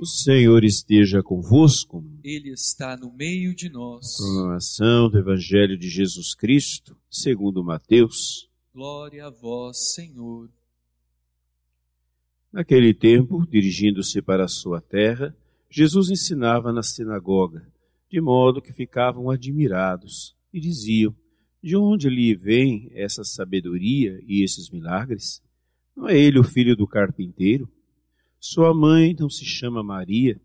O 0.00 0.06
Senhor 0.06 0.64
esteja 0.64 1.22
convosco. 1.22 2.02
Ele 2.24 2.48
está 2.52 2.96
no 2.96 3.12
meio 3.12 3.54
de 3.54 3.68
nós. 3.68 4.16
Proclamação 4.16 5.10
do 5.10 5.18
Evangelho 5.18 5.76
de 5.76 5.90
Jesus 5.90 6.34
Cristo, 6.34 6.96
segundo 7.10 7.62
Mateus. 7.62 8.48
Glória 8.72 9.26
a 9.26 9.30
vós, 9.30 9.92
Senhor. 9.92 10.48
Naquele 12.50 12.94
tempo, 12.94 13.46
dirigindo-se 13.46 14.22
para 14.22 14.44
a 14.44 14.48
sua 14.48 14.80
terra, 14.80 15.36
Jesus 15.68 16.08
ensinava 16.08 16.72
na 16.72 16.82
sinagoga, 16.82 17.70
de 18.10 18.22
modo 18.22 18.62
que 18.62 18.72
ficavam 18.72 19.28
admirados 19.28 20.34
e 20.50 20.58
diziam: 20.58 21.14
De 21.62 21.76
onde 21.76 22.08
lhe 22.08 22.34
vem 22.34 22.90
essa 22.94 23.22
sabedoria 23.22 24.18
e 24.26 24.42
esses 24.42 24.70
milagres? 24.70 25.42
Não 25.94 26.08
é 26.08 26.18
ele 26.18 26.38
o 26.38 26.44
filho 26.44 26.74
do 26.74 26.86
carpinteiro? 26.86 27.70
Sua 28.40 28.72
mãe 28.72 29.14
não 29.18 29.28
se 29.28 29.44
chama 29.44 29.82
Maria, 29.82 30.40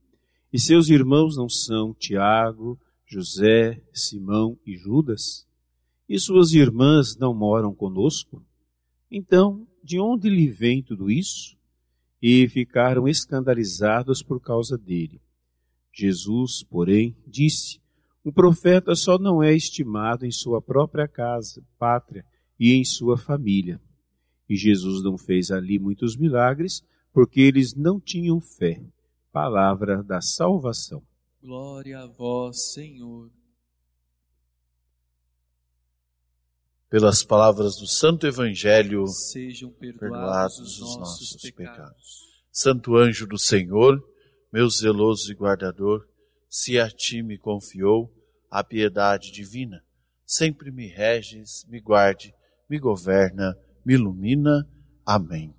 e 0.52 0.60
seus 0.60 0.90
irmãos 0.90 1.38
não 1.38 1.48
são 1.48 1.94
Tiago, 1.94 2.78
José, 3.06 3.82
Simão 3.94 4.60
e 4.66 4.76
Judas? 4.76 5.48
E 6.08 6.20
suas 6.20 6.52
irmãs 6.52 7.16
não 7.16 7.34
moram 7.34 7.74
conosco? 7.74 8.46
Então, 9.10 9.66
de 9.82 9.98
onde 9.98 10.30
lhe 10.30 10.50
vem 10.50 10.84
tudo 10.84 11.10
isso? 11.10 11.58
E 12.22 12.50
ficaram 12.50 13.08
escandalizados 13.08 14.22
por 14.22 14.42
causa 14.42 14.78
dele. 14.78 15.22
Jesus, 15.94 16.64
porém, 16.64 17.16
disse: 17.26 17.80
Um 18.26 18.32
profeta 18.32 18.94
só 18.94 19.18
não 19.18 19.42
é 19.42 19.56
estimado 19.56 20.26
em 20.26 20.32
sua 20.32 20.62
própria 20.62 21.08
casa, 21.08 21.64
pátria 21.80 22.26
e 22.60 22.74
em 22.74 22.84
sua 22.84 23.18
família. 23.18 23.80
E 24.50 24.58
Jesus 24.58 25.02
não 25.02 25.18
fez 25.18 25.50
ali 25.50 25.80
muitos 25.80 26.18
milagres, 26.18 26.84
porque 27.16 27.40
eles 27.40 27.74
não 27.74 27.98
tinham 27.98 28.42
fé. 28.42 28.84
Palavra 29.32 30.04
da 30.04 30.20
salvação. 30.20 31.02
Glória 31.42 32.00
a 32.00 32.08
vós, 32.08 32.74
Senhor. 32.74 33.32
Pelas 36.90 37.24
palavras 37.24 37.78
do 37.78 37.88
Santo 37.88 38.28
Evangelho, 38.28 39.08
Sejam 39.08 39.72
perdoados, 39.72 40.00
perdoados 40.00 40.60
os 40.60 40.74
os 40.74 40.80
nossos, 40.98 41.00
nossos 41.00 41.42
pecados. 41.42 41.78
pecados. 41.78 42.20
Santo 42.52 42.98
anjo 42.98 43.26
do 43.26 43.40
Senhor, 43.40 43.98
meu 44.52 44.70
zeloso 44.70 45.32
e 45.32 45.36
guardador, 45.36 46.06
se 46.50 46.78
a 46.78 46.90
ti 46.90 47.24
me 47.24 47.38
confiou 47.38 48.14
a 48.52 48.62
piedade 48.62 49.32
divina, 49.32 49.82
sempre 50.26 50.70
me 50.70 50.88
reges, 50.88 51.66
me 51.70 51.80
guarde, 51.80 52.34
me 52.70 52.78
governa, 52.78 53.58
me 53.86 53.94
ilumina. 53.94 54.68
Amém. 55.06 55.56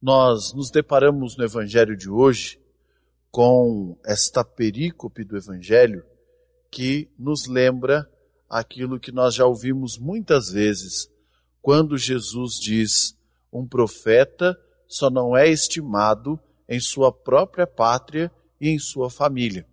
Nós 0.00 0.54
nos 0.54 0.70
deparamos 0.70 1.36
no 1.36 1.44
Evangelho 1.44 1.96
de 1.96 2.08
hoje 2.08 2.60
com 3.32 3.98
esta 4.04 4.44
perícope 4.44 5.24
do 5.24 5.36
Evangelho 5.36 6.04
que 6.70 7.10
nos 7.18 7.46
lembra 7.46 8.08
aquilo 8.48 9.00
que 9.00 9.10
nós 9.10 9.34
já 9.34 9.44
ouvimos 9.44 9.98
muitas 9.98 10.50
vezes, 10.50 11.10
quando 11.60 11.98
Jesus 11.98 12.54
diz: 12.60 13.16
um 13.52 13.66
profeta 13.66 14.56
só 14.86 15.10
não 15.10 15.36
é 15.36 15.48
estimado 15.48 16.38
em 16.68 16.78
sua 16.78 17.12
própria 17.12 17.66
pátria 17.66 18.30
e 18.60 18.68
em 18.68 18.78
sua 18.78 19.10
família. 19.10 19.66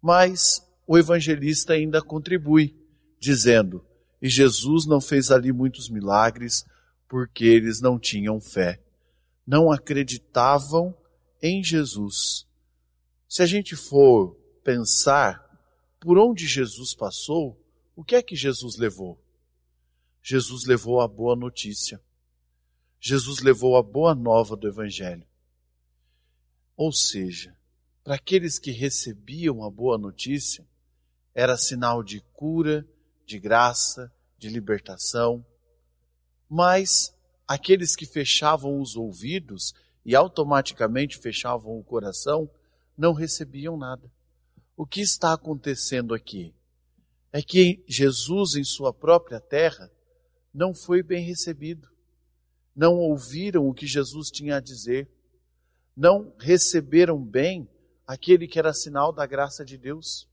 Mas 0.00 0.62
o 0.86 0.96
evangelista 0.96 1.72
ainda 1.72 2.00
contribui, 2.00 2.76
dizendo: 3.18 3.84
e 4.20 4.28
Jesus 4.28 4.86
não 4.86 5.00
fez 5.00 5.32
ali 5.32 5.52
muitos 5.52 5.90
milagres 5.90 6.64
porque 7.08 7.44
eles 7.44 7.80
não 7.80 7.98
tinham 7.98 8.40
fé, 8.40 8.80
não 9.46 9.70
acreditavam 9.70 10.96
em 11.42 11.62
Jesus. 11.62 12.46
Se 13.28 13.42
a 13.42 13.46
gente 13.46 13.74
for 13.74 14.34
pensar 14.62 15.40
por 15.98 16.18
onde 16.18 16.46
Jesus 16.46 16.94
passou, 16.94 17.58
o 17.94 18.04
que 18.04 18.14
é 18.14 18.22
que 18.22 18.36
Jesus 18.36 18.76
levou? 18.76 19.18
Jesus 20.22 20.66
levou 20.66 21.00
a 21.00 21.08
boa 21.08 21.34
notícia. 21.34 22.00
Jesus 23.00 23.40
levou 23.40 23.76
a 23.76 23.82
boa 23.82 24.14
nova 24.14 24.56
do 24.56 24.68
Evangelho. 24.68 25.26
Ou 26.76 26.92
seja, 26.92 27.56
para 28.04 28.14
aqueles 28.14 28.58
que 28.58 28.70
recebiam 28.70 29.64
a 29.64 29.70
boa 29.70 29.98
notícia, 29.98 30.66
era 31.34 31.56
sinal 31.56 32.02
de 32.02 32.20
cura, 32.32 32.86
de 33.26 33.38
graça, 33.38 34.12
de 34.38 34.48
libertação. 34.48 35.44
Mas 36.48 37.14
aqueles 37.52 37.94
que 37.94 38.06
fechavam 38.06 38.80
os 38.80 38.96
ouvidos 38.96 39.74
e 40.06 40.16
automaticamente 40.16 41.18
fechavam 41.18 41.78
o 41.78 41.84
coração, 41.84 42.50
não 42.96 43.12
recebiam 43.12 43.76
nada. 43.76 44.10
O 44.74 44.86
que 44.86 45.02
está 45.02 45.34
acontecendo 45.34 46.14
aqui? 46.14 46.54
É 47.30 47.42
que 47.42 47.84
Jesus, 47.86 48.56
em 48.56 48.64
sua 48.64 48.90
própria 48.90 49.38
terra, 49.38 49.90
não 50.52 50.72
foi 50.72 51.02
bem 51.02 51.22
recebido. 51.26 51.90
Não 52.74 52.94
ouviram 52.94 53.68
o 53.68 53.74
que 53.74 53.86
Jesus 53.86 54.30
tinha 54.30 54.56
a 54.56 54.60
dizer. 54.60 55.10
Não 55.94 56.34
receberam 56.38 57.22
bem 57.22 57.68
aquele 58.06 58.48
que 58.48 58.58
era 58.58 58.72
sinal 58.72 59.12
da 59.12 59.26
graça 59.26 59.62
de 59.62 59.76
Deus. 59.76 60.26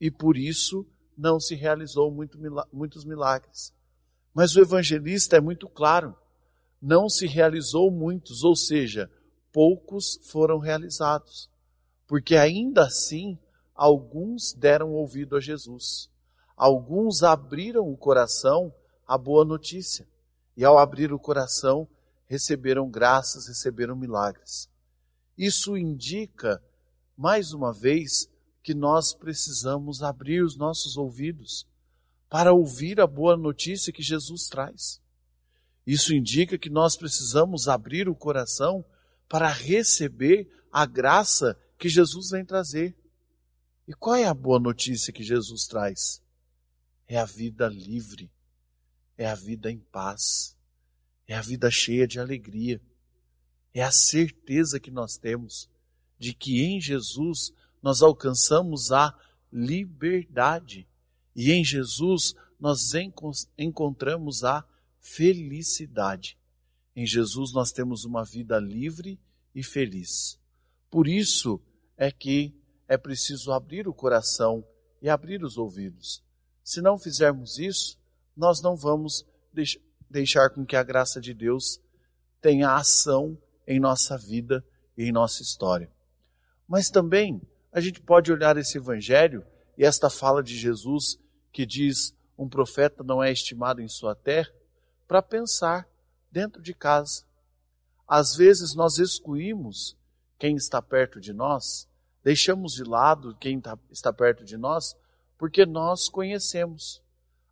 E 0.00 0.12
por 0.12 0.36
isso 0.36 0.86
não 1.18 1.40
se 1.40 1.56
realizou 1.56 2.08
muito, 2.08 2.38
muitos 2.72 3.04
milagres. 3.04 3.74
Mas 4.32 4.54
o 4.54 4.60
evangelista 4.60 5.36
é 5.36 5.40
muito 5.40 5.68
claro. 5.68 6.16
Não 6.80 7.08
se 7.08 7.26
realizou 7.26 7.90
muitos, 7.90 8.42
ou 8.42 8.56
seja, 8.56 9.10
poucos 9.52 10.18
foram 10.30 10.58
realizados. 10.58 11.50
Porque 12.06 12.36
ainda 12.36 12.84
assim, 12.84 13.38
alguns 13.74 14.52
deram 14.52 14.92
ouvido 14.92 15.36
a 15.36 15.40
Jesus. 15.40 16.10
Alguns 16.56 17.22
abriram 17.22 17.88
o 17.88 17.96
coração 17.96 18.74
à 19.06 19.16
boa 19.16 19.44
notícia. 19.44 20.08
E 20.56 20.64
ao 20.64 20.78
abrir 20.78 21.12
o 21.12 21.18
coração, 21.18 21.88
receberam 22.26 22.88
graças, 22.90 23.46
receberam 23.46 23.96
milagres. 23.96 24.68
Isso 25.36 25.76
indica, 25.76 26.62
mais 27.16 27.52
uma 27.52 27.72
vez, 27.72 28.28
que 28.62 28.74
nós 28.74 29.14
precisamos 29.14 30.02
abrir 30.02 30.42
os 30.42 30.56
nossos 30.56 30.96
ouvidos 30.96 31.66
para 32.28 32.52
ouvir 32.52 33.00
a 33.00 33.06
boa 33.06 33.36
notícia 33.36 33.92
que 33.92 34.02
Jesus 34.02 34.46
traz. 34.48 35.00
Isso 35.86 36.14
indica 36.14 36.58
que 36.58 36.70
nós 36.70 36.96
precisamos 36.96 37.68
abrir 37.68 38.08
o 38.08 38.14
coração 38.14 38.84
para 39.28 39.48
receber 39.48 40.48
a 40.72 40.86
graça 40.86 41.58
que 41.78 41.88
Jesus 41.88 42.30
vem 42.30 42.44
trazer. 42.44 42.94
E 43.88 43.92
qual 43.94 44.16
é 44.16 44.24
a 44.24 44.34
boa 44.34 44.60
notícia 44.60 45.12
que 45.12 45.22
Jesus 45.22 45.66
traz? 45.66 46.22
É 47.08 47.18
a 47.18 47.24
vida 47.24 47.66
livre, 47.68 48.30
é 49.16 49.26
a 49.26 49.34
vida 49.34 49.70
em 49.70 49.78
paz, 49.78 50.56
é 51.26 51.34
a 51.34 51.40
vida 51.40 51.70
cheia 51.70 52.06
de 52.06 52.20
alegria, 52.20 52.80
é 53.74 53.82
a 53.82 53.90
certeza 53.90 54.78
que 54.78 54.90
nós 54.90 55.16
temos 55.16 55.68
de 56.18 56.34
que 56.34 56.62
em 56.62 56.80
Jesus 56.80 57.52
nós 57.82 58.02
alcançamos 58.02 58.92
a 58.92 59.16
liberdade 59.50 60.86
e 61.34 61.50
em 61.50 61.64
Jesus 61.64 62.34
nós 62.60 62.92
encontramos 63.56 64.44
a 64.44 64.64
felicidade. 65.00 66.38
Em 66.94 67.06
Jesus 67.06 67.52
nós 67.52 67.72
temos 67.72 68.04
uma 68.04 68.24
vida 68.24 68.58
livre 68.58 69.18
e 69.54 69.62
feliz. 69.62 70.38
Por 70.90 71.08
isso 71.08 71.60
é 71.96 72.10
que 72.10 72.54
é 72.88 72.96
preciso 72.96 73.52
abrir 73.52 73.88
o 73.88 73.94
coração 73.94 74.64
e 75.00 75.08
abrir 75.08 75.42
os 75.42 75.56
ouvidos. 75.56 76.22
Se 76.62 76.80
não 76.80 76.98
fizermos 76.98 77.58
isso, 77.58 77.98
nós 78.36 78.60
não 78.60 78.76
vamos 78.76 79.24
deixar 80.08 80.50
com 80.50 80.64
que 80.64 80.76
a 80.76 80.82
graça 80.82 81.20
de 81.20 81.32
Deus 81.32 81.80
tenha 82.40 82.74
ação 82.74 83.38
em 83.66 83.78
nossa 83.78 84.16
vida 84.18 84.64
e 84.96 85.04
em 85.04 85.12
nossa 85.12 85.42
história. 85.42 85.90
Mas 86.66 86.90
também 86.90 87.40
a 87.72 87.80
gente 87.80 88.00
pode 88.00 88.32
olhar 88.32 88.56
esse 88.56 88.78
evangelho 88.78 89.44
e 89.78 89.84
esta 89.84 90.10
fala 90.10 90.42
de 90.42 90.56
Jesus 90.56 91.18
que 91.52 91.64
diz 91.64 92.14
um 92.36 92.48
profeta 92.48 93.04
não 93.04 93.22
é 93.22 93.30
estimado 93.30 93.80
em 93.80 93.88
sua 93.88 94.14
terra, 94.14 94.50
para 95.10 95.20
pensar 95.20 95.88
dentro 96.30 96.62
de 96.62 96.72
casa. 96.72 97.24
Às 98.06 98.36
vezes 98.36 98.76
nós 98.76 98.96
excluímos 98.98 99.98
quem 100.38 100.54
está 100.54 100.80
perto 100.80 101.20
de 101.20 101.32
nós, 101.32 101.88
deixamos 102.22 102.74
de 102.74 102.84
lado 102.84 103.36
quem 103.40 103.60
tá, 103.60 103.76
está 103.90 104.12
perto 104.12 104.44
de 104.44 104.56
nós, 104.56 104.96
porque 105.36 105.66
nós 105.66 106.08
conhecemos. 106.08 107.02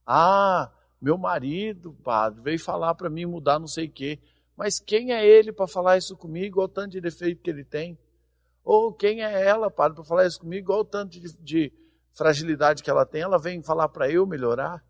Ah, 0.07 0.71
meu 1.01 1.19
marido, 1.19 1.93
padre, 2.05 2.41
veio 2.43 2.61
falar 2.61 2.95
para 2.95 3.11
mim 3.11 3.27
mudar 3.27 3.59
não 3.59 3.67
sei 3.67 3.89
o 3.89 3.93
quê. 3.93 4.21
Mas 4.57 4.79
quem 4.79 5.13
é 5.13 5.27
ele 5.27 5.53
para 5.53 5.67
falar 5.67 5.99
isso 5.99 6.17
comigo, 6.17 6.61
olha 6.61 6.67
o 6.67 6.69
tanto 6.69 6.93
de 6.93 7.01
defeito 7.01 7.43
que 7.43 7.51
ele 7.51 7.65
tem? 7.65 7.99
Ou 8.63 8.93
quem 8.93 9.25
é 9.25 9.45
ela, 9.45 9.69
padre, 9.69 9.97
para 9.97 10.05
falar 10.05 10.27
isso 10.29 10.39
comigo, 10.39 10.73
olha 10.73 10.83
o 10.83 10.85
tanto 10.85 11.19
de, 11.19 11.37
de 11.41 11.73
fragilidade 12.13 12.85
que 12.85 12.91
ela 12.91 13.05
tem, 13.05 13.23
ela 13.23 13.37
vem 13.37 13.61
falar 13.65 13.89
para 13.89 14.09
eu 14.09 14.25
melhorar? 14.25 14.81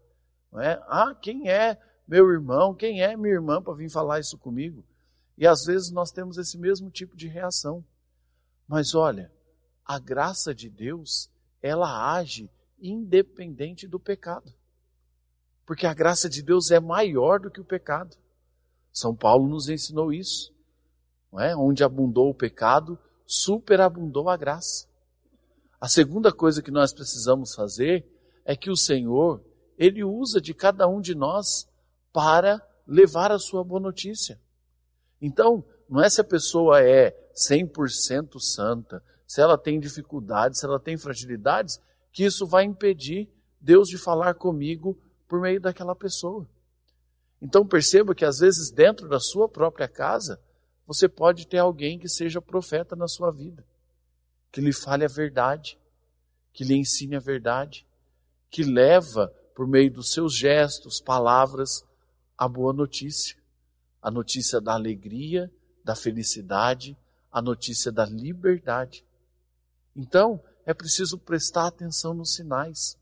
Não 0.52 0.60
é? 0.60 0.78
Ah, 0.86 1.16
quem 1.18 1.48
é 1.48 1.78
meu 2.08 2.30
irmão, 2.30 2.74
quem 2.74 3.02
é 3.02 3.14
minha 3.14 3.34
irmã 3.34 3.60
para 3.60 3.74
vir 3.74 3.90
falar 3.90 4.18
isso 4.18 4.38
comigo? 4.38 4.82
E 5.36 5.46
às 5.46 5.66
vezes 5.66 5.90
nós 5.90 6.10
temos 6.10 6.38
esse 6.38 6.56
mesmo 6.56 6.90
tipo 6.90 7.14
de 7.14 7.28
reação. 7.28 7.84
Mas 8.66 8.94
olha, 8.94 9.30
a 9.84 9.98
graça 9.98 10.54
de 10.54 10.70
Deus, 10.70 11.30
ela 11.60 12.14
age 12.14 12.50
independente 12.80 13.86
do 13.86 14.00
pecado. 14.00 14.50
Porque 15.66 15.86
a 15.86 15.92
graça 15.92 16.30
de 16.30 16.42
Deus 16.42 16.70
é 16.70 16.80
maior 16.80 17.40
do 17.40 17.50
que 17.50 17.60
o 17.60 17.64
pecado. 17.64 18.16
São 18.90 19.14
Paulo 19.14 19.46
nos 19.46 19.68
ensinou 19.68 20.10
isso. 20.10 20.50
Não 21.30 21.40
é? 21.40 21.54
Onde 21.54 21.84
abundou 21.84 22.30
o 22.30 22.34
pecado, 22.34 22.98
superabundou 23.26 24.30
a 24.30 24.36
graça. 24.36 24.88
A 25.78 25.86
segunda 25.88 26.32
coisa 26.32 26.62
que 26.62 26.70
nós 26.70 26.90
precisamos 26.90 27.54
fazer 27.54 28.06
é 28.46 28.56
que 28.56 28.70
o 28.70 28.76
Senhor, 28.76 29.42
Ele 29.76 30.02
usa 30.02 30.40
de 30.40 30.54
cada 30.54 30.88
um 30.88 31.02
de 31.02 31.14
nós 31.14 31.67
para 32.18 32.60
levar 32.84 33.30
a 33.30 33.38
sua 33.38 33.62
boa 33.62 33.78
notícia. 33.78 34.40
Então, 35.22 35.64
não 35.88 36.02
é 36.02 36.10
se 36.10 36.20
a 36.20 36.24
pessoa 36.24 36.82
é 36.82 37.16
100% 37.32 38.40
santa, 38.40 39.00
se 39.24 39.40
ela 39.40 39.56
tem 39.56 39.78
dificuldades, 39.78 40.58
se 40.58 40.66
ela 40.66 40.80
tem 40.80 40.98
fragilidades, 40.98 41.80
que 42.10 42.24
isso 42.24 42.44
vai 42.44 42.64
impedir 42.64 43.30
Deus 43.60 43.86
de 43.86 43.96
falar 43.96 44.34
comigo 44.34 44.98
por 45.28 45.40
meio 45.40 45.60
daquela 45.60 45.94
pessoa. 45.94 46.44
Então 47.40 47.64
perceba 47.64 48.16
que 48.16 48.24
às 48.24 48.40
vezes 48.40 48.68
dentro 48.68 49.08
da 49.08 49.20
sua 49.20 49.48
própria 49.48 49.86
casa, 49.86 50.40
você 50.88 51.08
pode 51.08 51.46
ter 51.46 51.58
alguém 51.58 52.00
que 52.00 52.08
seja 52.08 52.42
profeta 52.42 52.96
na 52.96 53.06
sua 53.06 53.30
vida, 53.30 53.64
que 54.50 54.60
lhe 54.60 54.72
fale 54.72 55.04
a 55.04 55.08
verdade, 55.08 55.78
que 56.52 56.64
lhe 56.64 56.74
ensine 56.74 57.14
a 57.14 57.20
verdade, 57.20 57.86
que 58.50 58.64
leva 58.64 59.32
por 59.54 59.68
meio 59.68 59.92
dos 59.92 60.10
seus 60.10 60.34
gestos, 60.34 61.00
palavras, 61.00 61.86
a 62.38 62.46
boa 62.46 62.72
notícia, 62.72 63.36
a 64.00 64.12
notícia 64.12 64.60
da 64.60 64.72
alegria, 64.72 65.52
da 65.84 65.96
felicidade, 65.96 66.96
a 67.32 67.42
notícia 67.42 67.90
da 67.90 68.06
liberdade. 68.06 69.04
Então, 69.96 70.40
é 70.64 70.72
preciso 70.72 71.18
prestar 71.18 71.66
atenção 71.66 72.14
nos 72.14 72.34
sinais, 72.34 72.96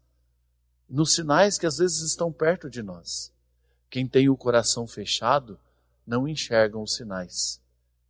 nos 0.88 1.14
sinais 1.14 1.58
que 1.58 1.66
às 1.66 1.76
vezes 1.76 2.00
estão 2.00 2.32
perto 2.32 2.70
de 2.70 2.82
nós. 2.82 3.30
Quem 3.90 4.08
tem 4.08 4.30
o 4.30 4.36
coração 4.36 4.86
fechado 4.86 5.60
não 6.06 6.26
enxerga 6.26 6.78
os 6.78 6.94
sinais, 6.94 7.60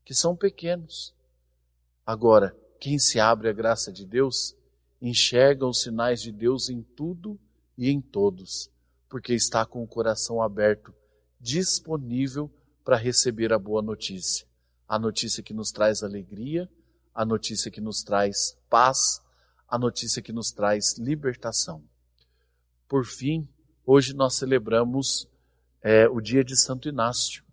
que 0.05 0.15
são 0.15 0.37
pequenos. 0.37 1.13
Agora, 2.05 2.57
quem 2.79 2.99
se 2.99 3.19
abre 3.19 3.49
à 3.49 3.53
graça 3.53 3.91
de 3.91 4.05
Deus, 4.05 4.55
enxerga 5.03 5.67
os 5.67 5.81
sinais 5.81 6.23
de 6.23 6.31
Deus 6.31 6.69
em 6.69 6.83
tudo 6.83 7.39
e 7.77 7.91
em 7.91 8.01
todos, 8.01 8.71
porque 9.09 9.35
está 9.35 9.67
com 9.67 9.83
o 9.83 9.89
coração 9.89 10.41
aberto, 10.41 10.95
disponível 11.41 12.51
para 12.85 12.97
receber 12.97 13.53
a 13.53 13.59
boa 13.59 13.83
notícia. 13.83 14.47
A 14.89 14.99
notícia 14.99 15.43
que 15.43 15.53
nos 15.53 15.71
traz 15.71 16.03
alegria, 16.03 16.71
a 17.15 17.25
notícia 17.25 17.71
que 17.71 17.81
nos 17.81 18.03
traz 18.03 18.57
paz, 18.69 19.21
a 19.69 19.79
notícia 19.79 20.23
que 20.23 20.33
nos 20.33 20.51
traz 20.51 20.97
libertação. 20.99 21.83
Por 22.89 23.05
fim, 23.05 23.49
hoje 23.85 24.15
nós 24.15 24.37
celebramos 24.37 25.29
é, 25.83 26.09
o 26.09 26.21
dia 26.21 26.45
de 26.45 26.57
Santo 26.57 26.89
Inácio. 26.89 27.45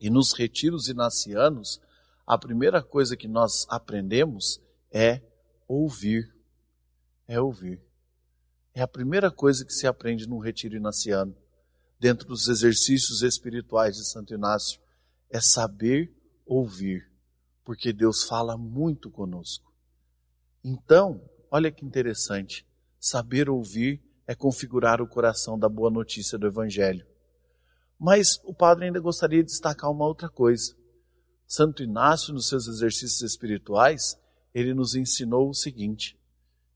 E 0.00 0.10
nos 0.10 0.32
retiros 0.32 0.88
inacianos, 0.88 1.80
a 2.26 2.36
primeira 2.36 2.82
coisa 2.82 3.16
que 3.16 3.26
nós 3.26 3.66
aprendemos 3.68 4.60
é 4.90 5.22
ouvir. 5.66 6.34
É 7.26 7.40
ouvir. 7.40 7.80
É 8.74 8.82
a 8.82 8.88
primeira 8.88 9.30
coisa 9.30 9.64
que 9.64 9.72
se 9.72 9.86
aprende 9.86 10.28
num 10.28 10.38
retiro 10.38 10.76
inaciano, 10.76 11.34
dentro 11.98 12.28
dos 12.28 12.48
exercícios 12.48 13.22
espirituais 13.22 13.96
de 13.96 14.08
Santo 14.08 14.34
Inácio, 14.34 14.80
é 15.30 15.40
saber 15.40 16.12
ouvir, 16.44 17.10
porque 17.64 17.92
Deus 17.92 18.24
fala 18.24 18.56
muito 18.56 19.10
conosco. 19.10 19.72
Então, 20.62 21.20
olha 21.50 21.70
que 21.70 21.84
interessante, 21.84 22.66
saber 22.98 23.48
ouvir 23.48 24.02
é 24.26 24.34
configurar 24.34 25.00
o 25.00 25.06
coração 25.06 25.58
da 25.58 25.68
boa 25.68 25.90
notícia 25.90 26.36
do 26.36 26.46
Evangelho. 26.46 27.06
Mas 27.98 28.40
o 28.44 28.52
padre 28.52 28.86
ainda 28.86 29.00
gostaria 29.00 29.42
de 29.42 29.50
destacar 29.50 29.90
uma 29.90 30.06
outra 30.06 30.28
coisa. 30.28 30.76
Santo 31.46 31.82
Inácio, 31.82 32.34
nos 32.34 32.48
seus 32.48 32.66
exercícios 32.66 33.22
espirituais, 33.22 34.18
ele 34.52 34.74
nos 34.74 34.94
ensinou 34.94 35.48
o 35.48 35.54
seguinte: 35.54 36.18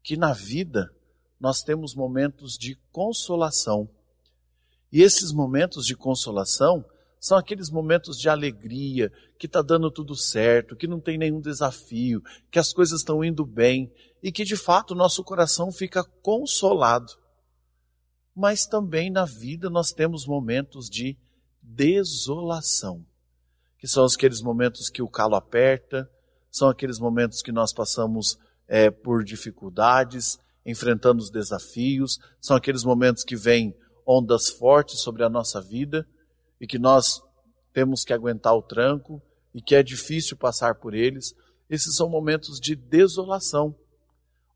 que 0.02 0.16
na 0.16 0.32
vida 0.32 0.94
nós 1.38 1.62
temos 1.62 1.94
momentos 1.94 2.56
de 2.56 2.76
consolação. 2.92 3.90
E 4.92 5.02
esses 5.02 5.32
momentos 5.32 5.86
de 5.86 5.96
consolação 5.96 6.84
são 7.20 7.36
aqueles 7.36 7.70
momentos 7.70 8.18
de 8.18 8.28
alegria, 8.28 9.12
que 9.38 9.46
está 9.46 9.60
dando 9.60 9.90
tudo 9.90 10.16
certo, 10.16 10.74
que 10.74 10.86
não 10.86 10.98
tem 10.98 11.18
nenhum 11.18 11.40
desafio, 11.40 12.22
que 12.50 12.58
as 12.58 12.72
coisas 12.72 13.00
estão 13.00 13.22
indo 13.22 13.44
bem 13.44 13.92
e 14.22 14.32
que 14.32 14.44
de 14.44 14.56
fato 14.56 14.94
nosso 14.94 15.22
coração 15.22 15.70
fica 15.70 16.02
consolado. 16.22 17.12
Mas 18.34 18.64
também 18.64 19.10
na 19.10 19.26
vida 19.26 19.68
nós 19.68 19.92
temos 19.92 20.26
momentos 20.26 20.88
de 20.88 21.16
desolação, 21.62 23.04
que 23.78 23.86
são 23.86 24.04
aqueles 24.04 24.40
momentos 24.40 24.88
que 24.88 25.02
o 25.02 25.08
calo 25.08 25.34
aperta, 25.34 26.10
são 26.50 26.68
aqueles 26.68 26.98
momentos 26.98 27.42
que 27.42 27.52
nós 27.52 27.72
passamos 27.72 28.38
é, 28.66 28.90
por 28.90 29.22
dificuldades, 29.22 30.38
enfrentando 30.64 31.22
os 31.22 31.30
desafios, 31.30 32.18
são 32.40 32.56
aqueles 32.56 32.82
momentos 32.82 33.24
que 33.24 33.36
vêm 33.36 33.74
ondas 34.10 34.48
fortes 34.48 35.00
sobre 35.02 35.22
a 35.22 35.28
nossa 35.28 35.60
vida 35.60 36.04
e 36.60 36.66
que 36.66 36.80
nós 36.80 37.22
temos 37.72 38.02
que 38.02 38.12
aguentar 38.12 38.56
o 38.56 38.62
tranco 38.62 39.22
e 39.54 39.62
que 39.62 39.76
é 39.76 39.84
difícil 39.84 40.36
passar 40.36 40.74
por 40.74 40.94
eles. 40.94 41.32
Esses 41.68 41.94
são 41.94 42.08
momentos 42.08 42.58
de 42.58 42.74
desolação. 42.74 43.72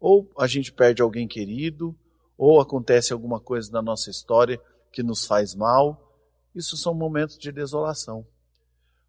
Ou 0.00 0.28
a 0.36 0.48
gente 0.48 0.72
perde 0.72 1.02
alguém 1.02 1.28
querido, 1.28 1.96
ou 2.36 2.60
acontece 2.60 3.12
alguma 3.12 3.38
coisa 3.38 3.70
na 3.70 3.80
nossa 3.80 4.10
história 4.10 4.60
que 4.92 5.04
nos 5.04 5.24
faz 5.24 5.54
mal. 5.54 6.12
Isso 6.52 6.76
são 6.76 6.92
momentos 6.92 7.38
de 7.38 7.52
desolação. 7.52 8.26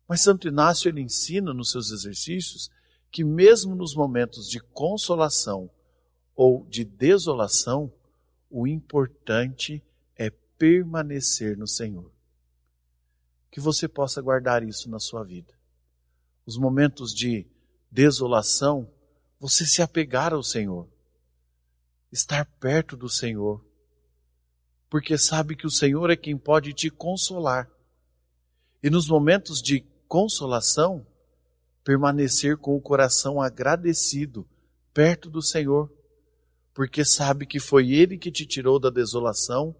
Mas 0.07 0.21
Santo 0.21 0.47
Inácio 0.47 0.89
ele 0.89 1.01
ensina 1.01 1.55
nos 1.55 1.71
seus 1.71 1.89
exercícios 1.89 2.69
que 3.11 3.23
mesmo 3.23 3.73
nos 3.73 3.95
momentos 3.95 4.47
de 4.47 4.59
consolação 4.59 5.71
ou 6.35 6.67
de 6.67 6.85
desolação, 6.85 7.91
o 8.51 8.67
importante 8.67 9.81
permanecer 10.57 11.57
no 11.57 11.67
Senhor. 11.67 12.11
Que 13.51 13.59
você 13.59 13.87
possa 13.87 14.21
guardar 14.21 14.63
isso 14.63 14.89
na 14.89 14.99
sua 14.99 15.23
vida. 15.23 15.53
Os 16.45 16.57
momentos 16.57 17.13
de 17.13 17.47
desolação, 17.89 18.89
você 19.39 19.65
se 19.65 19.81
apegar 19.81 20.33
ao 20.33 20.43
Senhor 20.43 20.87
estar 22.15 22.45
perto 22.59 22.95
do 22.95 23.09
Senhor, 23.09 23.63
porque 24.89 25.17
sabe 25.17 25.55
que 25.55 25.67
o 25.67 25.71
Senhor 25.71 26.09
é 26.09 26.15
quem 26.15 26.37
pode 26.37 26.73
te 26.73 26.89
consolar. 26.89 27.69
E 28.81 28.89
nos 28.89 29.07
momentos 29.07 29.61
de 29.61 29.83
consolação, 30.07 31.05
permanecer 31.83 32.57
com 32.57 32.75
o 32.75 32.81
coração 32.81 33.41
agradecido 33.41 34.47
perto 34.93 35.29
do 35.29 35.41
Senhor, 35.41 35.91
porque 36.73 37.03
sabe 37.03 37.45
que 37.45 37.59
foi 37.59 37.91
Ele 37.91 38.17
que 38.17 38.31
te 38.31 38.45
tirou 38.45 38.79
da 38.79 38.89
desolação 38.89 39.75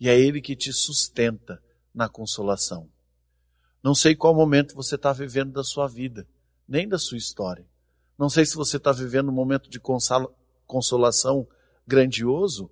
e 0.00 0.08
é 0.08 0.18
Ele 0.18 0.40
que 0.40 0.56
te 0.56 0.72
sustenta 0.72 1.62
na 1.94 2.08
consolação. 2.08 2.88
Não 3.82 3.94
sei 3.94 4.16
qual 4.16 4.34
momento 4.34 4.74
você 4.74 4.94
está 4.94 5.12
vivendo 5.12 5.52
da 5.52 5.62
sua 5.62 5.86
vida, 5.86 6.26
nem 6.66 6.88
da 6.88 6.98
sua 6.98 7.18
história. 7.18 7.66
Não 8.18 8.30
sei 8.30 8.46
se 8.46 8.54
você 8.54 8.78
está 8.78 8.92
vivendo 8.92 9.28
um 9.28 9.34
momento 9.34 9.68
de 9.68 9.80
consolação 10.66 11.46
grandioso, 11.86 12.70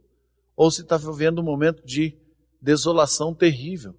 ou 0.57 0.71
se 0.71 0.83
está 0.83 0.97
vivendo 0.97 1.41
um 1.41 1.45
momento 1.45 1.85
de 1.85 2.17
desolação 2.61 3.35
terrível. 3.35 3.95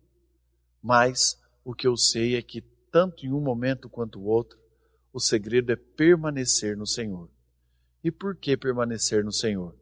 Mas 0.81 1.39
o 1.63 1.73
que 1.73 1.87
eu 1.87 1.95
sei 1.95 2.35
é 2.35 2.41
que, 2.41 2.61
tanto 2.91 3.25
em 3.25 3.31
um 3.31 3.41
momento 3.41 3.89
quanto 3.89 4.19
o 4.19 4.25
outro, 4.25 4.59
o 5.11 5.19
segredo 5.19 5.71
é 5.71 5.75
permanecer 5.75 6.77
no 6.77 6.85
Senhor. 6.85 7.29
E 8.03 8.11
por 8.11 8.35
que 8.35 8.55
permanecer 8.55 9.23
no 9.23 9.33
Senhor? 9.33 9.75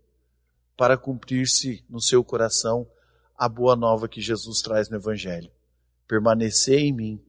Para 0.75 0.97
cumprir-se 0.97 1.83
no 1.89 2.01
seu 2.01 2.23
coração 2.23 2.87
a 3.37 3.47
boa 3.47 3.75
nova 3.75 4.07
que 4.07 4.19
Jesus 4.19 4.61
traz 4.61 4.89
no 4.89 4.97
Evangelho. 4.97 5.51
Permanecer 6.07 6.79
em 6.79 6.91
mim, 6.91 7.21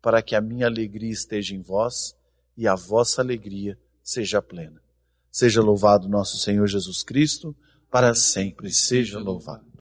para 0.00 0.20
que 0.20 0.34
a 0.34 0.40
minha 0.40 0.66
alegria 0.66 1.12
esteja 1.12 1.54
em 1.54 1.60
vós 1.60 2.16
e 2.56 2.66
a 2.66 2.74
vossa 2.74 3.22
alegria 3.22 3.78
seja 4.02 4.42
plena. 4.42 4.82
Seja 5.30 5.62
louvado 5.62 6.08
nosso 6.08 6.38
Senhor 6.38 6.66
Jesus 6.66 7.02
Cristo, 7.02 7.54
para 7.90 8.14
sempre 8.14 8.72
seja 8.72 9.18
louvado. 9.18 9.64